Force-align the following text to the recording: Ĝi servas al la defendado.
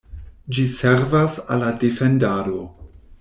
Ĝi 0.57 0.63
servas 0.77 1.37
al 1.55 1.61
la 1.65 1.69
defendado. 1.85 2.65